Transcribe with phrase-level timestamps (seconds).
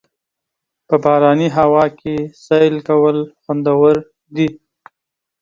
[0.87, 2.15] په باراني هوا کې
[2.45, 3.95] سیل کول خوندور
[4.35, 4.49] دي.